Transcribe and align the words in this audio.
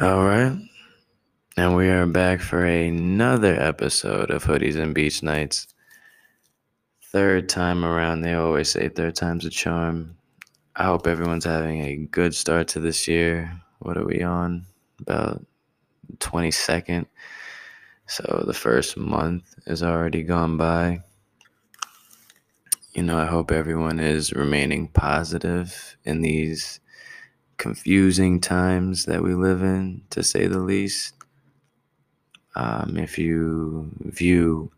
All 0.00 0.22
right. 0.22 0.56
And 1.56 1.74
we 1.74 1.88
are 1.88 2.06
back 2.06 2.40
for 2.40 2.64
another 2.64 3.60
episode 3.60 4.30
of 4.30 4.44
Hoodies 4.44 4.76
and 4.76 4.94
Beach 4.94 5.24
Nights. 5.24 5.66
Third 7.06 7.48
time 7.48 7.84
around. 7.84 8.20
They 8.20 8.34
always 8.34 8.70
say 8.70 8.88
third 8.88 9.16
time's 9.16 9.44
a 9.44 9.50
charm. 9.50 10.16
I 10.76 10.84
hope 10.84 11.08
everyone's 11.08 11.46
having 11.46 11.80
a 11.80 11.96
good 11.96 12.32
start 12.32 12.68
to 12.68 12.80
this 12.80 13.08
year. 13.08 13.60
What 13.80 13.96
are 13.96 14.04
we 14.04 14.22
on? 14.22 14.66
About 15.00 15.44
22nd. 16.18 17.06
So 18.06 18.44
the 18.46 18.54
first 18.54 18.96
month 18.96 19.52
is 19.66 19.82
already 19.82 20.22
gone 20.22 20.56
by. 20.56 21.02
You 22.94 23.02
know, 23.02 23.18
I 23.18 23.26
hope 23.26 23.50
everyone 23.50 23.98
is 23.98 24.32
remaining 24.32 24.86
positive 24.86 25.96
in 26.04 26.22
these 26.22 26.78
confusing 27.58 28.40
times 28.40 29.04
that 29.06 29.22
we 29.22 29.34
live 29.34 29.62
in, 29.62 30.02
to 30.10 30.22
say 30.22 30.46
the 30.46 30.60
least. 30.60 31.14
Um, 32.56 32.96
if 32.96 33.18
you 33.18 33.90
view, 34.00 34.72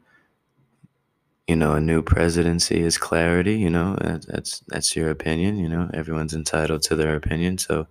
you 1.47 1.57
know, 1.57 1.73
a 1.75 1.81
new 1.81 2.03
presidency 2.03 2.83
as 2.83 2.99
clarity, 2.99 3.55
you 3.55 3.71
know, 3.71 3.97
that, 4.01 4.27
that's 4.27 4.61
that's 4.69 4.95
your 4.95 5.11
opinion. 5.11 5.59
You 5.59 5.69
know, 5.69 5.91
everyone's 5.95 6.35
entitled 6.35 6.83
to 6.85 6.97
their 6.97 7.17
opinion, 7.17 7.59
so 7.59 7.87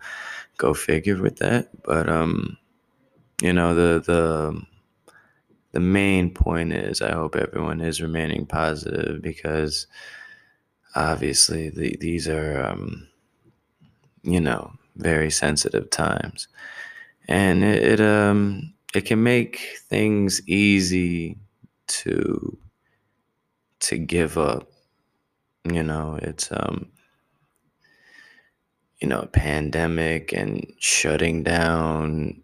go 0.58 0.73
figure 0.73 1.21
with 1.21 1.38
that. 1.38 1.70
But 1.84 2.10
um, 2.10 2.58
you 3.41 3.54
know, 3.54 3.76
the 3.76 4.02
the 4.05 4.62
the 5.71 5.80
main 5.80 6.34
point 6.34 6.74
is 6.74 7.02
I 7.02 7.13
hope 7.13 7.35
everyone 7.35 7.82
is 7.82 8.02
remaining 8.02 8.46
positive 8.46 9.21
because 9.21 9.88
obviously 10.96 11.70
the, 11.70 11.96
these 11.99 12.27
are 12.27 12.66
um, 12.66 13.08
you 14.24 14.40
know 14.40 14.71
very 14.99 15.31
sensitive 15.31 15.89
times, 15.89 16.48
and 17.27 17.63
it, 17.63 17.99
it 17.99 18.02
um 18.02 18.74
it 18.93 19.05
can 19.05 19.24
make 19.24 19.60
things 19.90 20.41
easy 20.48 21.37
to 21.87 22.57
to 23.82 23.98
give 23.98 24.37
up. 24.37 24.70
You 25.65 25.84
know, 25.84 26.20
it's 26.21 26.51
um 26.51 26.90
you 28.99 29.07
know, 29.07 29.21
a 29.21 29.27
pandemic 29.27 30.34
and 30.34 30.74
shutting 30.79 31.43
down, 31.43 32.41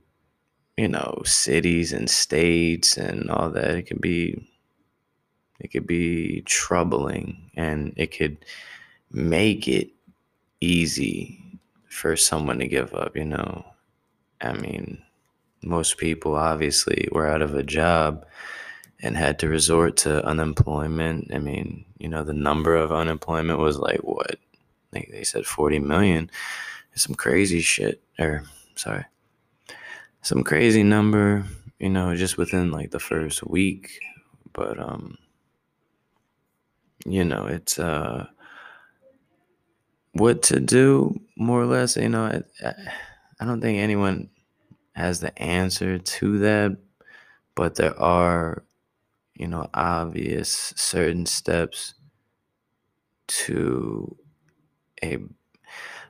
you 0.78 0.88
know, 0.88 1.22
cities 1.26 1.92
and 1.92 2.10
states 2.10 2.98
and 2.98 3.30
all 3.30 3.50
that. 3.50 3.72
It 3.72 3.88
can 3.88 3.98
be 4.00 4.48
it 5.60 5.70
could 5.70 5.88
be 5.88 6.42
troubling 6.42 7.52
and 7.56 7.94
it 7.98 8.08
could 8.08 8.38
make 9.12 9.68
it 9.68 9.90
easy 10.62 11.45
for 11.96 12.16
someone 12.16 12.60
to 12.60 12.68
give 12.68 12.94
up, 12.94 13.16
you 13.16 13.26
know. 13.26 13.66
I 14.42 14.54
mean, 14.54 15.02
most 15.64 15.98
people 15.98 16.36
obviously 16.36 17.08
were 17.12 17.28
out 17.28 17.42
of 17.42 17.56
a 17.56 17.64
job 17.64 18.26
and 19.02 19.18
had 19.18 19.40
to 19.40 19.50
resort 19.50 19.98
to 19.98 20.26
unemployment. 20.26 21.34
I 21.34 21.40
mean, 21.40 21.86
you 21.98 22.10
know, 22.10 22.24
the 22.24 22.34
number 22.34 22.76
of 22.76 22.92
unemployment 22.92 23.60
was 23.60 23.78
like 23.78 24.00
what? 24.00 24.38
Like 24.94 25.10
they 25.12 25.24
said 25.24 25.46
40 25.46 25.80
million. 25.80 26.30
Some 26.96 27.16
crazy 27.16 27.62
shit. 27.62 28.02
Or 28.20 28.44
sorry. 28.76 29.06
Some 30.22 30.44
crazy 30.44 30.84
number, 30.84 31.46
you 31.80 31.90
know, 31.90 32.16
just 32.16 32.38
within 32.38 32.72
like 32.72 32.92
the 32.92 33.00
first 33.00 33.46
week. 33.46 34.00
But 34.54 34.80
um 34.80 35.18
you 37.06 37.24
know, 37.24 37.46
it's 37.46 37.80
uh 37.80 38.28
what 40.16 40.44
to 40.44 40.60
do 40.62 41.20
more 41.38 41.62
or 41.62 41.66
less, 41.66 41.98
you 41.98 42.10
know, 42.10 42.24
I, 42.64 42.74
I 43.40 43.46
don't 43.46 43.62
think 43.62 43.80
anyone 43.80 44.30
has 44.94 45.20
the 45.20 45.38
answer 45.42 46.00
to 46.00 46.40
that, 46.40 46.78
but 47.56 47.76
there 47.76 48.00
are, 48.00 48.64
you 49.36 49.48
know, 49.48 49.70
obvious 49.74 50.74
certain 50.78 51.26
steps 51.26 51.96
to 53.28 54.18
a 55.04 55.18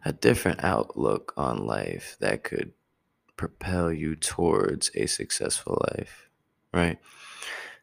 a 0.05 0.13
different 0.13 0.63
outlook 0.63 1.33
on 1.37 1.65
life 1.65 2.17
that 2.21 2.43
could 2.43 2.73
propel 3.37 3.91
you 3.91 4.15
towards 4.15 4.91
a 4.95 5.07
successful 5.07 5.81
life, 5.93 6.29
right? 6.73 6.99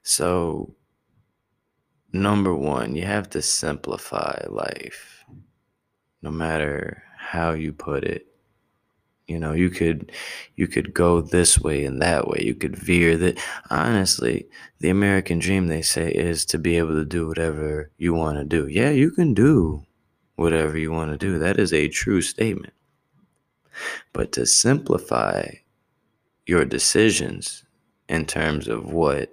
So 0.03 0.77
number 2.13 2.55
1, 2.55 2.95
you 2.97 3.05
have 3.05 3.31
to 3.31 3.43
simplify 3.43 4.45
life. 4.49 5.25
No 6.23 6.31
matter 6.31 7.03
how 7.17 7.53
you 7.53 7.73
put 7.73 8.05
it, 8.05 8.27
you 9.27 9.39
know 9.39 9.53
you 9.53 9.71
could 9.71 10.13
you 10.57 10.67
could 10.67 10.93
go 10.93 11.21
this 11.21 11.59
way 11.59 11.85
and 11.85 12.01
that 12.03 12.29
way. 12.29 12.43
You 12.43 12.55
could 12.55 12.77
veer 12.77 13.17
that 13.19 13.39
honestly 13.71 14.47
the 14.81 14.91
american 14.91 15.39
dream 15.39 15.69
they 15.69 15.83
say 15.83 16.11
is 16.11 16.45
to 16.47 16.59
be 16.59 16.77
able 16.77 16.95
to 16.95 17.05
do 17.05 17.27
whatever 17.27 17.91
you 17.99 18.15
want 18.15 18.39
to 18.39 18.45
do. 18.45 18.67
Yeah 18.67 18.91
you 18.91 19.11
can 19.11 19.33
do 19.35 19.85
whatever 20.37 20.77
you 20.77 20.91
want 20.91 21.13
to 21.13 21.19
do. 21.19 21.39
That 21.39 21.59
is 21.59 21.73
a 21.73 21.89
true 21.89 22.21
statement. 22.21 22.73
But 24.13 24.33
to 24.33 24.47
simplify 24.47 25.47
your 26.47 26.65
decisions 26.65 27.65
in 28.09 28.27
terms 28.27 28.69
of 28.69 28.93
what 28.93 29.33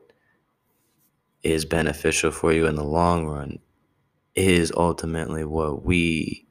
is 1.43 1.65
beneficial 1.65 2.31
for 2.31 2.53
you 2.53 2.67
in 2.67 2.75
the 2.75 2.83
long 2.83 3.25
run 3.25 3.59
is 4.35 4.71
ultimately 4.75 5.43
what 5.43 5.83
we 5.83 6.47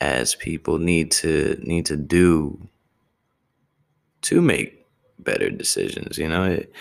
as 0.00 0.34
people 0.34 0.78
need 0.78 1.10
to 1.10 1.58
need 1.62 1.86
to 1.86 1.96
do 1.96 2.68
to 4.22 4.40
make 4.40 4.86
better 5.18 5.50
decisions 5.50 6.18
you 6.18 6.28
know? 6.28 6.44
It, 6.44 6.72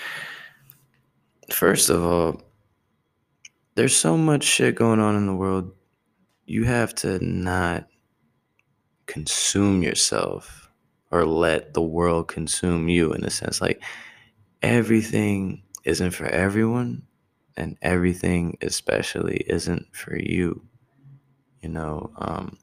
first 1.52 1.90
of 1.90 2.04
all 2.04 2.42
there's 3.76 3.96
so 3.96 4.18
much 4.18 4.44
shit 4.44 4.76
going 4.76 5.00
on 5.00 5.16
in 5.16 5.26
the 5.26 5.34
world. 5.36 5.72
You 6.46 6.66
have 6.66 6.94
to 6.96 7.24
not 7.24 7.88
consume 9.06 9.84
yourself 9.84 10.70
or 11.12 11.26
let 11.26 11.74
the 11.74 11.82
world 11.82 12.28
consume 12.28 12.90
you 12.90 13.14
in 13.14 13.24
a 13.24 13.30
sense. 13.30 13.62
Like 13.62 13.82
everything 14.62 15.64
isn't 15.86 16.12
for 16.12 16.26
everyone 16.26 17.04
and 17.56 17.78
everything 17.82 18.58
especially 18.62 19.46
isn't 19.48 19.96
for 19.96 20.18
you 20.18 20.62
you 21.62 21.70
know? 21.70 22.12
Um, 22.18 22.58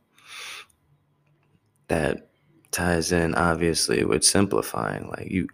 that 1.89 2.29
ties 2.71 3.13
in 3.13 3.35
obviously 3.35 4.05
with 4.05 4.25
simplifying. 4.25 5.09
Like 5.09 5.31
you 5.31 5.49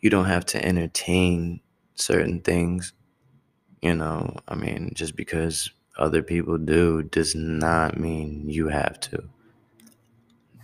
you 0.00 0.10
don't 0.10 0.26
have 0.26 0.46
to 0.46 0.64
entertain 0.64 1.60
certain 1.94 2.40
things 2.40 2.92
you 3.82 3.94
know? 3.94 4.36
I 4.48 4.54
mean 4.54 4.92
just 4.94 5.16
because 5.16 5.70
other 5.98 6.22
people 6.22 6.58
do 6.58 7.02
does 7.02 7.34
not 7.34 7.98
mean 7.98 8.48
you 8.48 8.68
have 8.68 9.00
to. 9.00 9.24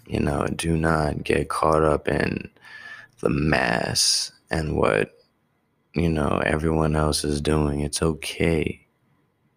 You 0.07 0.21
know 0.21 0.47
do 0.47 0.77
not 0.77 1.25
get 1.25 1.49
caught 1.49 1.83
up 1.83 2.09
in 2.09 2.51
the 3.21 3.31
mass 3.31 4.33
and 4.51 4.77
what 4.77 5.13
you 5.95 6.09
know 6.09 6.43
everyone 6.45 6.95
else 6.97 7.25
is 7.25 7.41
doing. 7.41 7.81
It's 7.81 8.03
okay 8.03 8.84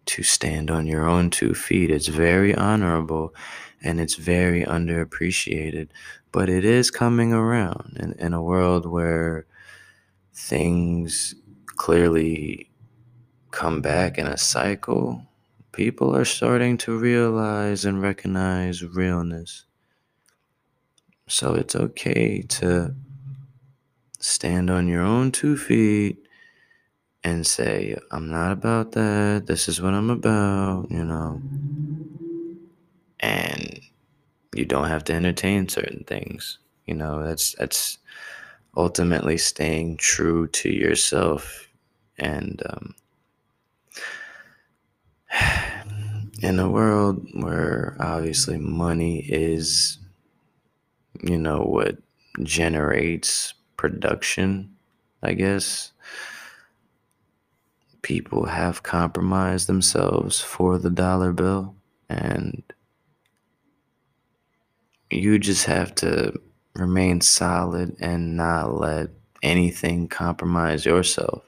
to 0.08 0.22
stand 0.22 0.70
on 0.70 0.86
your 0.86 1.06
own 1.06 1.30
two 1.30 1.54
feet 1.54 1.90
it's 1.90 2.08
very 2.08 2.54
honorable 2.54 3.34
and 3.82 4.00
it's 4.00 4.14
very 4.14 4.64
underappreciated. 4.64 5.88
But 6.32 6.48
it 6.48 6.64
is 6.64 6.90
coming 6.90 7.32
around 7.32 7.96
in, 7.98 8.12
in 8.14 8.34
a 8.34 8.42
world 8.42 8.86
where 8.86 9.46
things 10.34 11.34
clearly 11.66 12.70
come 13.50 13.80
back 13.80 14.18
in 14.18 14.26
a 14.26 14.36
cycle. 14.36 15.22
People 15.72 16.14
are 16.14 16.24
starting 16.24 16.76
to 16.78 16.98
realize 16.98 17.84
and 17.84 18.02
recognize 18.02 18.82
realness. 18.84 19.64
So 21.28 21.54
it's 21.54 21.76
okay 21.76 22.42
to 22.42 22.94
stand 24.18 24.70
on 24.70 24.88
your 24.88 25.02
own 25.02 25.30
two 25.30 25.56
feet 25.56 26.27
and 27.24 27.46
say, 27.46 27.96
I'm 28.10 28.30
not 28.30 28.52
about 28.52 28.92
that. 28.92 29.44
This 29.46 29.68
is 29.68 29.80
what 29.82 29.94
I'm 29.94 30.10
about, 30.10 30.90
you 30.90 31.04
know 31.04 31.40
and 33.20 33.80
you 34.54 34.64
don't 34.64 34.88
have 34.88 35.04
to 35.04 35.14
entertain 35.14 35.68
certain 35.68 36.04
things. 36.04 36.58
You 36.86 36.94
know, 36.94 37.24
that's 37.24 37.54
that's 37.54 37.98
ultimately 38.76 39.38
staying 39.38 39.98
true 39.98 40.48
to 40.48 40.70
yourself 40.70 41.68
and 42.18 42.62
um, 42.70 42.94
in 46.42 46.58
a 46.58 46.70
world 46.70 47.26
where 47.34 47.96
obviously 48.00 48.58
money 48.58 49.20
is 49.20 49.98
you 51.22 51.38
know 51.38 51.62
what 51.62 51.98
generates 52.42 53.54
production 53.76 54.74
i 55.22 55.32
guess 55.32 55.92
people 58.02 58.46
have 58.46 58.82
compromised 58.82 59.66
themselves 59.66 60.40
for 60.40 60.78
the 60.78 60.90
dollar 60.90 61.32
bill 61.32 61.74
and 62.08 62.62
you 65.10 65.38
just 65.38 65.64
have 65.64 65.94
to 65.96 66.32
remain 66.74 67.20
solid 67.20 67.96
and 68.00 68.36
not 68.36 68.74
let 68.74 69.08
anything 69.42 70.08
compromise 70.08 70.84
yourself. 70.84 71.42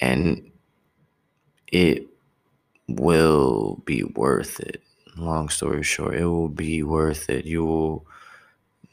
And 0.00 0.50
it 1.70 2.06
will 2.88 3.82
be 3.84 4.04
worth 4.04 4.60
it. 4.60 4.82
Long 5.16 5.48
story 5.48 5.82
short, 5.82 6.14
it 6.14 6.26
will 6.26 6.48
be 6.48 6.82
worth 6.82 7.28
it. 7.28 7.44
You 7.44 7.64
will 7.64 8.06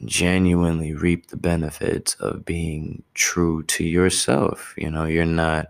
genuinely 0.04 0.94
reap 0.94 1.28
the 1.28 1.36
benefits 1.36 2.14
of 2.14 2.44
being 2.44 3.02
true 3.14 3.62
to 3.64 3.84
yourself. 3.84 4.74
You 4.76 4.90
know, 4.90 5.04
you're 5.04 5.24
not 5.24 5.66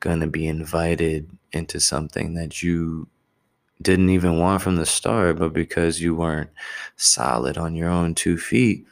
going 0.00 0.20
to 0.20 0.26
be 0.26 0.46
invited 0.46 1.30
into 1.52 1.80
something 1.80 2.34
that 2.34 2.62
you 2.62 3.08
didn't 3.80 4.10
even 4.10 4.38
want 4.38 4.62
from 4.62 4.76
the 4.76 4.86
start, 4.86 5.38
but 5.38 5.52
because 5.52 6.00
you 6.00 6.14
weren't 6.14 6.50
solid 6.96 7.56
on 7.56 7.74
your 7.74 7.88
own 7.88 8.14
two 8.14 8.36
feet, 8.36 8.86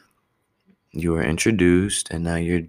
you 0.93 1.13
were 1.13 1.23
introduced 1.23 2.11
and 2.11 2.25
now 2.25 2.37
you're, 2.37 2.63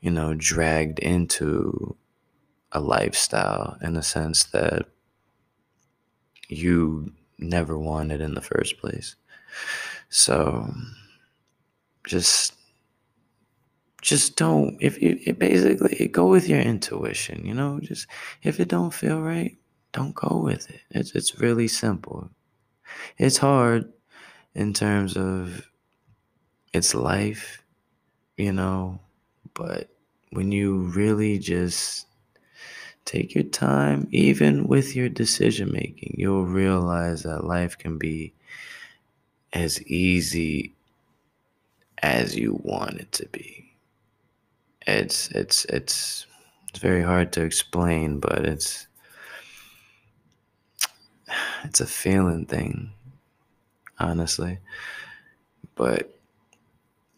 you 0.00 0.10
know, 0.10 0.34
dragged 0.34 0.98
into 0.98 1.96
a 2.72 2.80
lifestyle 2.80 3.76
in 3.80 3.94
the 3.94 4.02
sense 4.02 4.44
that 4.44 4.86
you 6.48 7.12
never 7.38 7.78
wanted 7.78 8.20
in 8.20 8.34
the 8.34 8.40
first 8.40 8.78
place. 8.78 9.16
So 10.08 10.72
just 12.04 12.54
just 14.02 14.36
don't 14.36 14.76
if 14.80 15.00
you 15.02 15.18
it 15.26 15.38
basically 15.38 16.08
go 16.08 16.26
with 16.28 16.48
your 16.48 16.60
intuition, 16.60 17.44
you 17.46 17.54
know, 17.54 17.80
just 17.80 18.06
if 18.42 18.60
it 18.60 18.68
don't 18.68 18.94
feel 18.94 19.20
right, 19.20 19.56
don't 19.92 20.14
go 20.14 20.38
with 20.38 20.70
it. 20.70 20.80
It's 20.90 21.14
it's 21.14 21.40
really 21.40 21.68
simple. 21.68 22.30
It's 23.18 23.38
hard 23.38 23.92
in 24.54 24.74
terms 24.74 25.16
of 25.16 25.68
it's 26.72 26.94
life, 26.94 27.62
you 28.36 28.52
know, 28.52 29.00
but 29.54 29.90
when 30.32 30.52
you 30.52 30.76
really 30.94 31.38
just 31.38 32.06
take 33.04 33.34
your 33.34 33.44
time, 33.44 34.08
even 34.10 34.66
with 34.66 34.96
your 34.96 35.08
decision 35.08 35.72
making, 35.72 36.14
you'll 36.18 36.46
realize 36.46 37.22
that 37.24 37.44
life 37.44 37.76
can 37.78 37.98
be 37.98 38.32
as 39.52 39.80
easy 39.86 40.74
as 42.02 42.34
you 42.36 42.54
want 42.62 42.98
it 42.98 43.12
to 43.12 43.26
be. 43.28 43.69
It's 44.86 45.28
it's 45.30 45.64
it's 45.66 46.26
it's 46.68 46.78
very 46.78 47.02
hard 47.02 47.32
to 47.34 47.42
explain, 47.42 48.20
but 48.20 48.44
it's 48.44 48.86
it's 51.64 51.80
a 51.80 51.86
feeling 51.86 52.46
thing, 52.46 52.92
honestly. 53.98 54.58
But 55.74 56.18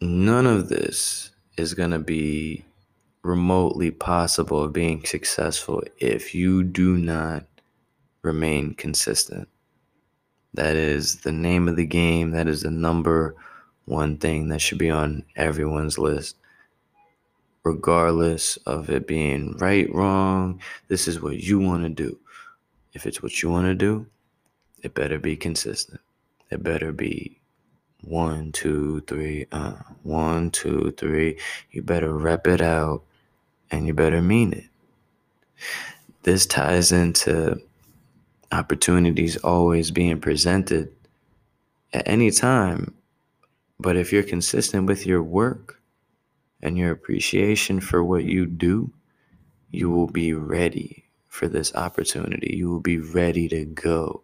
none 0.01 0.45
of 0.45 0.69
this 0.69 1.31
is 1.57 1.73
going 1.73 1.91
to 1.91 1.99
be 1.99 2.65
remotely 3.23 3.91
possible 3.91 4.63
of 4.63 4.73
being 4.73 5.05
successful 5.05 5.83
if 5.97 6.35
you 6.35 6.63
do 6.63 6.97
not 6.97 7.45
remain 8.21 8.73
consistent. 8.73 9.47
That 10.53 10.75
is 10.75 11.21
the 11.21 11.31
name 11.31 11.67
of 11.67 11.77
the 11.77 11.85
game. 11.85 12.31
That 12.31 12.47
is 12.47 12.61
the 12.61 12.71
number 12.71 13.35
one 13.85 14.17
thing 14.17 14.49
that 14.49 14.61
should 14.61 14.77
be 14.77 14.89
on 14.89 15.23
everyone's 15.35 15.97
list. 15.97 16.35
Regardless 17.63 18.57
of 18.65 18.89
it 18.89 19.07
being 19.07 19.57
right, 19.57 19.93
wrong, 19.93 20.61
this 20.89 21.07
is 21.07 21.21
what 21.21 21.37
you 21.37 21.59
want 21.59 21.83
to 21.83 21.89
do. 21.89 22.19
If 22.93 23.05
it's 23.05 23.23
what 23.23 23.41
you 23.41 23.49
want 23.49 23.67
to 23.67 23.75
do, 23.75 24.05
it 24.81 24.93
better 24.93 25.17
be 25.17 25.35
consistent. 25.35 26.01
It 26.51 26.61
better 26.61 26.91
be 26.91 27.39
one, 28.01 28.51
two, 28.51 29.01
three, 29.07 29.47
uh, 29.51 29.75
one, 30.03 30.51
two, 30.51 30.93
three. 30.97 31.39
You 31.71 31.81
better 31.81 32.13
rep 32.13 32.47
it 32.47 32.61
out 32.61 33.03
and 33.71 33.87
you 33.87 33.93
better 33.93 34.21
mean 34.21 34.53
it. 34.53 34.65
This 36.23 36.45
ties 36.45 36.91
into 36.91 37.61
opportunities 38.51 39.37
always 39.37 39.89
being 39.89 40.19
presented 40.19 40.91
at 41.93 42.07
any 42.07 42.29
time. 42.29 42.93
But 43.79 43.97
if 43.97 44.13
you're 44.13 44.23
consistent 44.23 44.85
with 44.85 45.05
your 45.05 45.23
work 45.23 45.79
and 46.63 46.77
your 46.77 46.91
appreciation 46.91 47.79
for 47.79 48.03
what 48.03 48.23
you 48.23 48.47
do, 48.47 48.91
you 49.69 49.91
will 49.91 50.07
be 50.07 50.33
ready 50.33 51.05
for 51.27 51.47
this 51.47 51.75
opportunity. 51.75 52.55
You 52.57 52.71
will 52.71 52.79
be 52.79 52.97
ready 52.97 53.47
to 53.49 53.65
go 53.65 54.23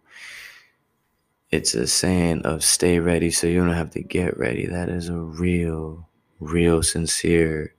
it's 1.50 1.74
a 1.74 1.86
saying 1.86 2.42
of 2.42 2.62
stay 2.62 3.00
ready 3.00 3.30
so 3.30 3.46
you 3.46 3.58
don't 3.64 3.74
have 3.74 3.90
to 3.92 4.02
get 4.02 4.38
ready. 4.38 4.66
That 4.66 4.88
is 4.88 5.08
a 5.08 5.16
real, 5.16 6.08
real 6.38 6.82
sincere 6.82 7.74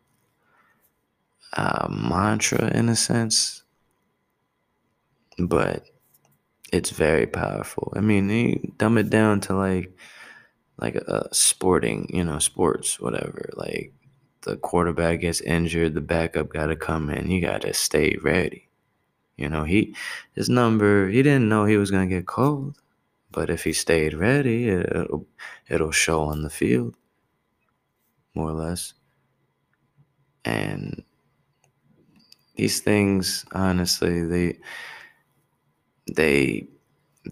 uh, 1.55 1.87
mantra 1.89 2.69
in 2.73 2.89
a 2.89 2.95
sense, 2.95 3.63
but 5.39 5.85
it's 6.73 6.89
very 6.89 7.27
powerful. 7.27 7.93
I 7.95 8.01
mean, 8.01 8.29
you 8.29 8.73
dumb 8.77 8.97
it 8.97 9.09
down 9.09 9.39
to 9.41 9.55
like, 9.55 9.95
like 10.77 10.95
a 10.95 11.29
sporting, 11.33 12.09
you 12.13 12.23
know, 12.23 12.39
sports, 12.39 12.99
whatever. 12.99 13.49
Like 13.55 13.93
the 14.43 14.57
quarterback 14.57 15.21
gets 15.21 15.41
injured, 15.41 15.93
the 15.93 16.01
backup 16.01 16.49
got 16.49 16.67
to 16.67 16.75
come 16.75 17.09
in. 17.09 17.29
You 17.29 17.41
got 17.41 17.61
to 17.61 17.73
stay 17.73 18.17
ready. 18.21 18.69
You 19.37 19.49
know, 19.49 19.63
he, 19.63 19.95
his 20.33 20.49
number, 20.49 21.09
he 21.09 21.23
didn't 21.23 21.49
know 21.49 21.65
he 21.65 21.77
was 21.77 21.91
going 21.91 22.07
to 22.07 22.15
get 22.15 22.27
called. 22.27 22.77
But 23.31 23.49
if 23.49 23.63
he 23.63 23.73
stayed 23.73 24.13
ready, 24.13 24.69
it'll, 24.69 25.25
it'll 25.69 25.91
show 25.91 26.23
on 26.23 26.43
the 26.43 26.49
field, 26.49 26.95
more 28.35 28.49
or 28.49 28.53
less. 28.53 28.93
And 30.43 31.03
these 32.55 32.79
things, 32.81 33.45
honestly, 33.53 34.25
they 34.25 34.59
they 36.13 36.67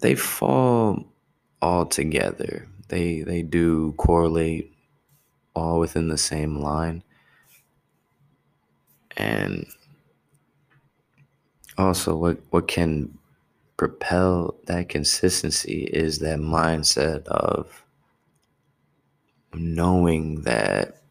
they 0.02 0.16
fall 0.16 1.06
all 1.62 1.86
together. 1.86 2.68
They 2.88 3.22
they 3.22 3.42
do 3.42 3.94
correlate 3.98 4.74
all 5.56 5.80
within 5.80 6.08
the 6.08 6.18
same 6.18 6.60
line. 6.60 7.04
And 9.18 9.66
also 11.78 12.16
what 12.16 12.40
what 12.50 12.68
can 12.68 13.18
propel 13.78 14.56
that 14.66 14.90
consistency 14.90 15.90
is 15.94 16.20
that 16.20 16.40
mindset 16.40 17.26
of 17.28 17.86
knowing 19.54 20.42
that 20.42 21.02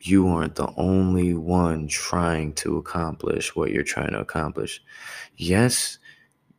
you 0.00 0.28
aren't 0.28 0.54
the 0.54 0.72
only 0.76 1.34
one 1.34 1.88
trying 1.88 2.52
to 2.54 2.76
accomplish 2.76 3.54
what 3.56 3.70
you're 3.70 3.82
trying 3.82 4.12
to 4.12 4.20
accomplish. 4.20 4.82
Yes, 5.36 5.98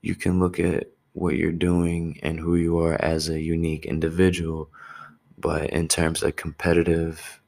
you 0.02 0.16
can 0.16 0.40
look 0.40 0.60
at 0.60 0.92
what 1.14 1.36
you're 1.36 1.52
doing 1.52 2.20
and 2.22 2.40
who 2.40 2.56
you 2.56 2.78
are 2.80 3.02
as 3.02 3.30
a 3.30 3.42
unique 3.42 3.86
individual, 3.86 4.70
but 5.38 5.70
in 5.72 5.88
terms 5.88 6.24
of 6.24 6.36
competitive, 6.36 7.42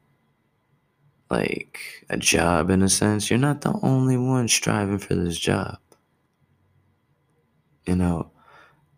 like 1.29 2.05
a 2.09 2.17
job 2.17 2.69
in 2.69 2.81
a 2.81 2.89
sense, 2.89 3.29
you're 3.29 3.39
not 3.39 3.61
the 3.61 3.77
only 3.83 4.17
one 4.17 4.47
striving 4.47 4.97
for 4.99 5.15
this 5.15 5.37
job 5.37 5.77
you 7.89 7.95
know, 7.95 8.29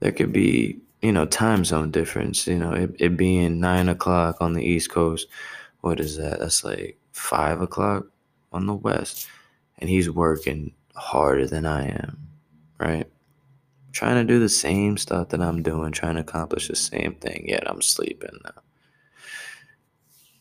there 0.02 0.12
could 0.12 0.34
be, 0.34 0.78
you 1.02 1.14
know, 1.14 1.26
time 1.26 1.64
zone 1.64 1.92
difference, 1.92 2.46
you 2.46 2.58
know, 2.58 2.74
it, 2.74 2.94
it 3.00 3.16
being 3.16 3.60
nine 3.60 3.88
o'clock 3.88 4.38
on 4.42 4.54
the 4.54 4.64
East 4.64 4.92
Coast. 4.92 5.28
What 5.80 6.02
is 6.02 6.18
that? 6.18 6.40
That's 6.40 6.66
like 6.66 6.98
five 7.14 7.62
o'clock 7.62 8.08
on 8.52 8.66
the 8.66 8.74
West. 8.74 9.28
And 9.80 9.90
he's 9.90 10.10
working 10.12 10.74
harder 10.94 11.48
than 11.48 11.66
I 11.66 11.88
am, 11.88 12.18
right? 12.80 13.10
Trying 13.94 14.16
to 14.16 14.34
do 14.34 14.40
the 14.40 14.50
same 14.50 14.98
stuff 14.98 15.30
that 15.30 15.42
I'm 15.42 15.64
doing, 15.64 15.94
trying 15.94 16.16
to 16.16 16.22
accomplish 16.22 16.68
the 16.68 16.76
same 16.76 17.16
thing, 17.16 17.46
yet 17.48 17.70
I'm 17.70 17.82
sleeping 17.82 18.40
now. 18.44 18.62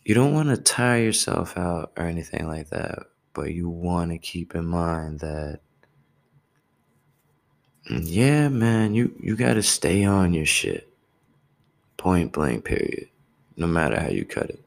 You 0.04 0.14
don't 0.14 0.35
want 0.35 0.49
to 0.49 0.57
tire 0.57 1.02
yourself 1.02 1.57
out 1.57 1.92
or 1.97 2.04
anything 2.07 2.47
like 2.49 2.71
that, 2.71 3.00
but 3.35 3.52
you 3.52 3.69
want 3.69 4.11
to 4.11 4.19
keep 4.19 4.54
in 4.54 4.66
mind 4.66 5.21
that 5.21 5.61
yeah, 7.88 8.49
man, 8.49 8.95
you 8.95 9.14
you 9.21 9.37
got 9.37 9.54
to 9.54 9.62
stay 9.62 10.04
on 10.04 10.33
your 10.33 10.47
shit. 10.47 10.88
Point 11.97 12.33
blank 12.33 12.64
period. 12.64 13.09
No 13.57 13.66
matter 13.66 14.00
how 14.00 14.09
you 14.09 14.25
cut 14.25 14.50
it. 14.50 14.64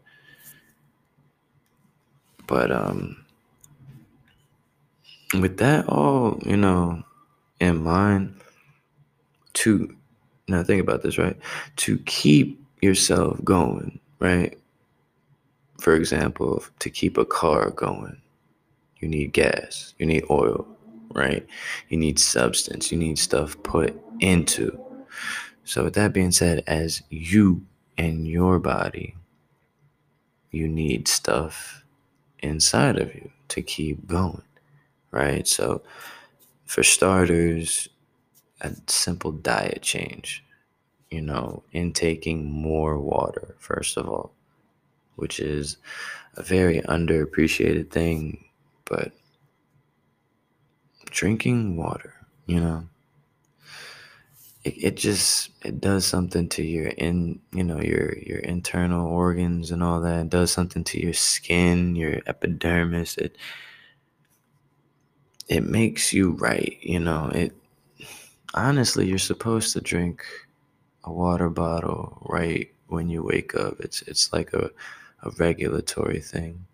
But 2.48 2.72
um 2.72 3.26
with 5.34 5.58
that 5.58 5.88
all, 5.90 6.38
you 6.46 6.58
know, 6.58 7.04
in 7.60 7.84
mind 7.84 8.40
to 9.54 9.96
now 10.48 10.64
think 10.64 10.82
about 10.82 11.02
this, 11.02 11.18
right? 11.18 11.38
To 11.78 11.98
keep 12.00 12.62
yourself 12.82 13.44
going, 13.44 14.00
right? 14.20 14.58
For 15.84 15.96
example, 15.96 16.64
to 16.80 16.90
keep 16.90 17.18
a 17.18 17.26
car 17.26 17.70
going, 17.72 18.22
you 19.00 19.10
need 19.10 19.34
gas, 19.34 19.94
you 20.00 20.06
need 20.06 20.24
oil, 20.30 20.66
right? 21.14 21.46
You 21.90 21.98
need 21.98 22.20
substance, 22.20 22.92
you 22.92 22.98
need 22.98 23.20
stuff 23.20 23.62
put 23.64 23.94
into. 24.22 24.80
So, 25.66 25.84
with 25.84 25.96
that 25.96 26.14
being 26.14 26.32
said, 26.32 26.64
as 26.68 27.04
you 27.10 27.66
and 27.98 28.26
your 28.28 28.60
body 28.60 29.16
you 30.52 30.68
need 30.68 31.08
stuff 31.08 31.84
inside 32.40 32.98
of 32.98 33.14
you 33.14 33.32
to 33.50 33.62
keep 33.62 34.08
going, 34.08 34.44
right? 35.12 35.48
So, 35.48 35.82
for 36.66 36.84
starters, 36.84 37.90
a 38.62 38.72
simple 38.88 39.32
diet 39.32 39.82
change, 39.82 40.46
you 41.12 41.22
know, 41.22 41.64
intaking 41.74 42.50
more 42.50 43.00
water, 43.00 43.56
first 43.60 43.98
of 43.98 44.08
all, 44.08 44.34
which 45.16 45.40
is 45.40 45.78
a 46.36 46.44
very 46.44 46.82
underappreciated 46.82 47.92
thing, 47.92 48.46
but 48.86 49.12
drinking 51.06 51.78
water, 51.78 52.14
you 52.48 52.60
know, 52.60 52.88
it, 54.64 54.84
it 54.84 54.98
just 54.98 55.50
it 55.64 55.82
does 55.82 56.06
something 56.06 56.48
to 56.50 56.64
your 56.64 56.88
in 56.88 57.40
you 57.52 57.64
know 57.64 57.82
your 57.82 58.18
your 58.20 58.40
internal 58.40 59.08
organs 59.08 59.72
and 59.72 59.84
all 59.84 60.02
that. 60.02 60.22
It 60.22 60.30
does 60.30 60.52
something 60.52 60.84
to 60.86 61.00
your 61.02 61.14
skin 61.14 61.96
your 61.96 62.22
epidermis. 62.28 63.18
It 63.18 63.38
it 65.50 65.64
makes 65.64 66.14
you 66.14 66.32
right 66.32 66.78
you 66.82 67.00
know? 67.00 67.30
It 67.34 67.54
honestly 68.54 69.08
you're 69.08 69.18
supposed 69.18 69.74
to 69.74 69.82
drink 69.82 70.24
a 71.04 71.12
water 71.12 71.50
bottle 71.50 72.26
right 72.30 72.72
when 72.94 73.10
you 73.10 73.24
wake 73.24 73.56
up 73.56 73.80
it's 73.80 74.02
it's 74.04 74.32
like 74.34 74.54
a, 74.54 74.70
a 75.24 75.30
regulatory 75.32 76.20
thing 76.20 76.66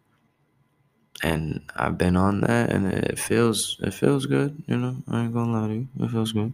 and 1.23 1.61
I've 1.75 1.97
been 1.97 2.15
on 2.15 2.41
that 2.41 2.71
and 2.71 2.87
it 2.87 3.19
feels 3.19 3.77
it 3.81 3.93
feels 3.93 4.25
good, 4.25 4.61
you 4.67 4.77
know. 4.77 4.95
I 5.09 5.23
ain't 5.23 5.33
gonna 5.33 5.51
lie 5.51 5.67
to 5.67 5.73
you. 5.73 5.87
It 5.99 6.11
feels 6.11 6.31
good. 6.31 6.53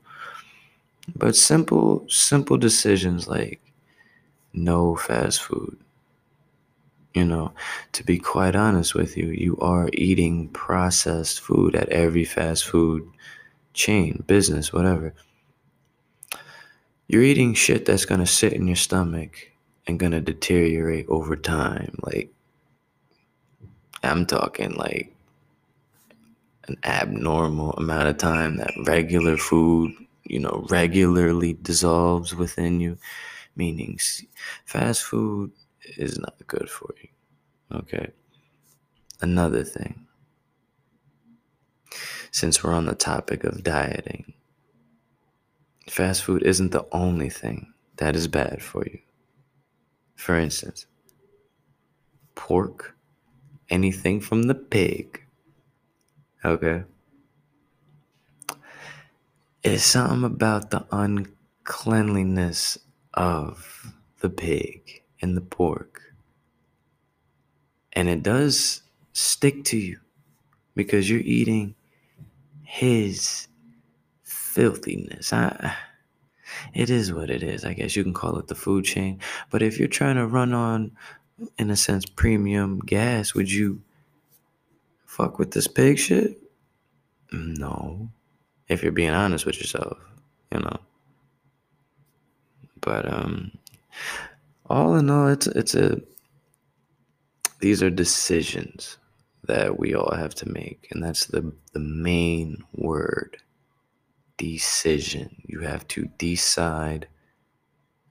But 1.16 1.36
simple, 1.36 2.06
simple 2.10 2.58
decisions 2.58 3.28
like 3.28 3.62
no 4.54 4.96
fast 4.96 5.42
food. 5.42 5.78
You 7.14 7.26
know, 7.26 7.54
to 7.94 8.04
be 8.04 8.18
quite 8.18 8.56
honest 8.56 8.94
with 8.94 9.16
you, 9.16 9.28
you 9.28 9.58
are 9.62 9.90
eating 9.94 10.50
processed 10.50 11.40
food 11.40 11.76
at 11.76 11.88
every 11.90 12.26
fast 12.26 12.66
food 12.66 13.08
chain, 13.74 14.24
business, 14.28 14.74
whatever. 14.74 15.14
You're 17.08 17.24
eating 17.24 17.54
shit 17.54 17.86
that's 17.86 18.06
gonna 18.06 18.26
sit 18.26 18.54
in 18.54 18.68
your 18.68 18.76
stomach 18.76 19.52
and 19.88 20.00
gonna 20.00 20.22
deteriorate 20.22 21.08
over 21.10 21.36
time. 21.36 21.98
Like, 22.02 22.34
I'm 24.04 24.26
talking 24.26 24.74
like 24.76 25.14
an 26.68 26.78
abnormal 26.84 27.72
amount 27.74 28.08
of 28.08 28.18
time 28.18 28.58
that 28.58 28.72
regular 28.86 29.38
food 29.38 29.94
you 30.26 30.40
know, 30.40 30.66
regularly 30.70 31.54
dissolves 31.54 32.36
within 32.36 32.80
you, 32.80 32.98
meaning 33.56 34.00
fast 34.66 35.04
food 35.04 35.52
is 35.98 36.18
not 36.18 36.36
good 36.48 36.70
for 36.70 36.94
you. 37.02 37.10
Okay. 37.72 38.12
Another 39.22 39.64
thing, 39.64 40.08
since 42.32 42.64
we're 42.64 42.74
on 42.74 42.86
the 42.86 42.96
topic 42.96 43.44
of 43.44 43.64
dieting, 43.64 44.34
fast 45.90 46.24
food 46.24 46.44
isn't 46.44 46.72
the 46.72 46.86
only 46.92 47.30
thing 47.30 47.74
that 47.98 48.16
is 48.16 48.28
bad 48.28 48.62
for 48.62 48.84
you. 48.86 49.00
For 50.16 50.36
instance, 50.40 50.88
pork, 52.34 52.96
anything 53.70 54.20
from 54.22 54.44
the 54.44 54.56
pig. 54.56 55.22
Okay. 56.44 56.84
It's 59.64 59.84
something 59.84 60.24
about 60.24 60.70
the 60.70 60.86
uncleanliness 60.92 62.78
of 63.14 63.94
the 64.20 64.30
pig 64.30 65.04
and 65.22 65.36
the 65.36 65.42
pork. 65.42 66.02
And 67.94 68.10
it 68.10 68.22
does 68.24 68.84
stick 69.14 69.64
to 69.66 69.78
you 69.78 70.00
because 70.76 71.10
you're 71.10 71.22
eating 71.22 71.76
his 72.64 73.48
filthiness. 74.24 75.32
I, 75.34 75.76
it 76.74 76.90
is 76.90 77.14
what 77.14 77.30
it 77.30 77.44
is. 77.44 77.66
I 77.66 77.74
guess 77.74 77.96
you 77.96 78.04
can 78.04 78.14
call 78.14 78.38
it 78.38 78.48
the 78.48 78.56
food 78.56 78.86
chain. 78.86 79.20
But 79.50 79.62
if 79.62 79.80
you're 79.80 79.88
trying 79.88 80.16
to 80.16 80.28
run 80.28 80.54
on, 80.54 80.92
in 81.58 81.70
a 81.70 81.76
sense, 81.76 82.06
premium 82.06 82.80
gas, 82.80 83.34
would 83.34 83.52
you 83.52 83.82
fuck 85.06 85.40
with 85.40 85.52
this 85.52 85.68
pig 85.68 86.00
shit? 86.00 86.42
No 87.32 88.10
if 88.68 88.82
you're 88.84 88.92
being 88.92 89.12
honest 89.12 89.46
with 89.46 89.58
yourself, 89.58 89.98
you 90.52 90.60
know. 90.60 90.78
But 92.82 93.12
um 93.12 93.52
all 94.68 94.96
in 94.96 95.10
all 95.10 95.28
it's 95.28 95.48
it's 95.48 95.76
a 95.76 96.02
these 97.60 97.82
are 97.82 97.90
decisions 97.90 98.98
that 99.44 99.80
we 99.80 99.94
all 99.94 100.14
have 100.14 100.34
to 100.36 100.50
make 100.50 100.88
and 100.92 101.04
that's 101.04 101.26
the 101.28 101.54
the 101.74 101.80
main 101.80 102.64
word 102.74 103.38
decision 104.38 105.42
you 105.46 105.62
have 105.62 105.88
to 105.88 106.10
decide 106.18 107.08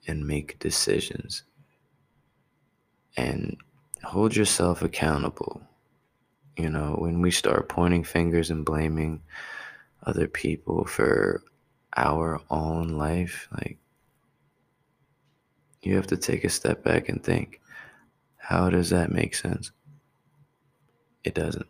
and 0.06 0.26
make 0.26 0.58
decisions 0.58 1.42
and 3.16 3.56
hold 4.02 4.34
yourself 4.34 4.82
accountable 4.82 5.60
you 6.56 6.68
know 6.68 6.94
when 6.98 7.20
we 7.20 7.30
start 7.30 7.68
pointing 7.68 8.04
fingers 8.04 8.50
and 8.50 8.64
blaming 8.64 9.20
other 10.04 10.28
people 10.28 10.84
for 10.84 11.42
our 11.96 12.40
own 12.50 12.88
life, 12.88 13.48
like 13.52 13.78
you 15.82 15.96
have 15.96 16.06
to 16.08 16.16
take 16.16 16.44
a 16.44 16.48
step 16.48 16.82
back 16.82 17.08
and 17.08 17.22
think, 17.22 17.60
how 18.36 18.68
does 18.70 18.90
that 18.90 19.12
make 19.12 19.34
sense? 19.34 19.70
It 21.22 21.34
doesn't. 21.34 21.66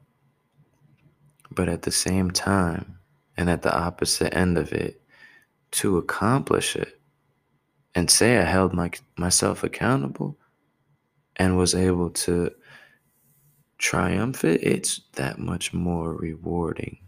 But 1.51 1.69
at 1.69 1.83
the 1.83 1.93
same 1.93 2.31
time, 2.31 2.99
and 3.37 3.51
at 3.51 3.63
the 3.63 3.77
opposite 3.77 4.35
end 4.35 4.59
of 4.59 4.73
it, 4.73 5.01
to 5.73 5.99
accomplish 5.99 6.77
it 6.77 7.01
and 7.95 8.11
say 8.11 8.39
I 8.39 8.45
held 8.45 8.73
my, 8.73 8.91
myself 9.17 9.65
accountable 9.65 10.37
and 11.37 11.57
was 11.57 11.75
able 11.75 12.11
to 12.11 12.51
triumph 13.79 14.45
it, 14.45 14.63
it's 14.63 15.01
that 15.15 15.39
much 15.39 15.73
more 15.73 16.15
rewarding 16.15 16.99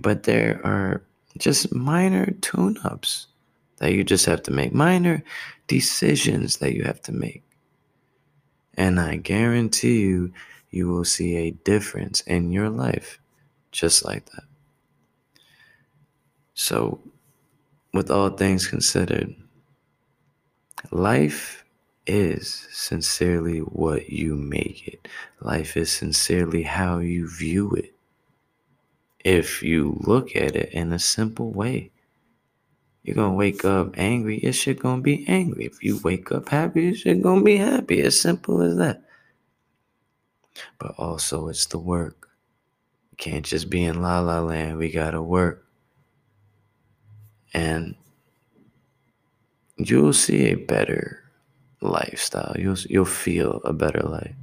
but 0.00 0.24
there 0.24 0.60
are 0.64 1.02
just 1.38 1.72
minor 1.74 2.30
tune 2.40 2.76
ups 2.84 3.26
that 3.78 3.92
you 3.92 4.04
just 4.04 4.26
have 4.26 4.42
to 4.44 4.50
make, 4.50 4.72
minor 4.72 5.22
decisions 5.66 6.58
that 6.58 6.74
you 6.74 6.84
have 6.84 7.00
to 7.02 7.12
make. 7.12 7.42
And 8.74 9.00
I 9.00 9.16
guarantee 9.16 10.00
you, 10.00 10.32
you 10.70 10.88
will 10.88 11.04
see 11.04 11.36
a 11.36 11.50
difference 11.50 12.20
in 12.22 12.52
your 12.52 12.70
life 12.70 13.18
just 13.72 14.04
like 14.04 14.26
that. 14.26 14.44
So, 16.60 17.00
with 17.94 18.10
all 18.10 18.28
things 18.28 18.66
considered, 18.66 19.34
life 20.90 21.64
is 22.06 22.68
sincerely 22.70 23.60
what 23.60 24.10
you 24.10 24.36
make 24.36 24.86
it. 24.86 25.08
Life 25.40 25.78
is 25.78 25.90
sincerely 25.90 26.62
how 26.62 26.98
you 26.98 27.26
view 27.30 27.72
it 27.72 27.94
if 29.24 29.62
you 29.62 30.00
look 30.02 30.36
at 30.36 30.54
it 30.54 30.68
in 30.74 30.92
a 30.92 30.98
simple 30.98 31.50
way. 31.50 31.92
You're 33.04 33.16
gonna 33.16 33.32
wake 33.32 33.64
up 33.64 33.94
angry, 33.96 34.36
it's 34.36 34.58
shit 34.58 34.80
gonna 34.80 35.00
be 35.00 35.26
angry. 35.26 35.64
If 35.64 35.82
you 35.82 35.98
wake 36.04 36.30
up 36.30 36.50
happy, 36.50 36.90
it's 36.90 36.98
shit 36.98 37.22
gonna 37.22 37.42
be 37.42 37.56
happy. 37.56 38.02
As 38.02 38.20
simple 38.20 38.60
as 38.60 38.76
that. 38.76 39.02
But 40.78 40.92
also 40.98 41.48
it's 41.48 41.64
the 41.64 41.78
work. 41.78 42.28
You 43.12 43.16
can't 43.16 43.46
just 43.46 43.70
be 43.70 43.82
in 43.82 44.02
la 44.02 44.20
la 44.20 44.40
land. 44.40 44.76
We 44.76 44.92
gotta 44.92 45.22
work. 45.22 45.64
And 47.52 47.94
you'll 49.76 50.12
see 50.12 50.48
a 50.48 50.54
better 50.54 51.24
lifestyle. 51.80 52.54
You'll 52.58 52.78
you'll 52.88 53.04
feel 53.04 53.60
a 53.64 53.72
better 53.72 54.00
life. 54.00 54.34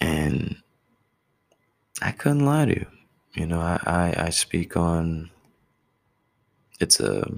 And 0.00 0.56
I 2.00 2.10
couldn't 2.10 2.44
lie 2.44 2.66
to 2.66 2.72
you. 2.72 2.86
You 3.34 3.46
know, 3.46 3.60
I, 3.60 3.80
I, 3.86 4.24
I 4.26 4.30
speak 4.30 4.76
on 4.76 5.30
it's 6.80 6.98
a 7.00 7.30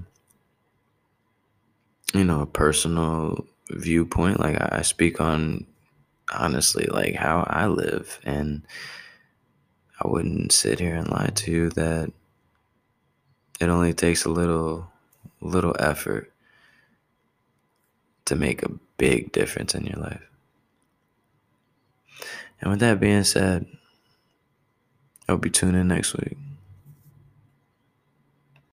you 2.15 2.25
know 2.25 2.41
a 2.41 2.47
personal 2.47 3.47
viewpoint. 3.71 4.41
Like 4.41 4.57
I, 4.57 4.79
I 4.79 4.83
speak 4.83 5.21
on 5.21 5.67
honestly 6.33 6.87
like 6.87 7.15
how 7.15 7.47
I 7.49 7.67
live 7.67 8.19
and 8.25 8.63
I 10.01 10.09
wouldn't 10.09 10.53
sit 10.53 10.81
here 10.81 10.95
and 10.95 11.09
lie 11.09 11.31
to 11.35 11.51
you 11.51 11.71
that 11.71 12.13
it 13.61 13.69
only 13.69 13.93
takes 13.95 14.25
a 14.25 14.31
little 14.31 14.91
little 15.41 15.77
effort 15.79 16.33
to 18.25 18.35
make 18.35 18.63
a 18.63 18.73
big 18.97 19.33
difference 19.33 19.75
in 19.75 19.85
your 19.85 20.01
life. 20.01 20.31
And 22.61 22.71
with 22.71 22.81
that 22.81 22.99
being 22.99 23.25
said, 23.25 23.67
I'll 25.29 25.37
be 25.37 25.51
tuning 25.51 25.81
in 25.81 25.89
next 25.89 26.15
week. 26.15 26.37